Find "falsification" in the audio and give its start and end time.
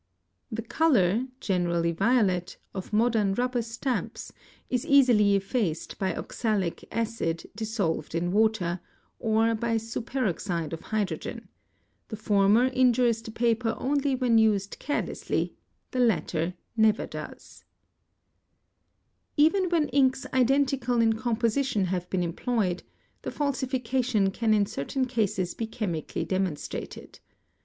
23.29-24.31